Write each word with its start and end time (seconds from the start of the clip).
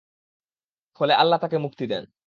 ফলে 0.99 1.13
আল্লাহ 1.13 1.37
তাকে 1.39 1.57
মুক্তি 1.57 1.83
দেন। 1.87 2.03